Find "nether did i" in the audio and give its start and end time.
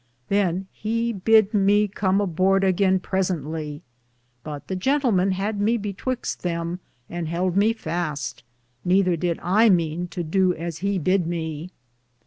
8.83-9.69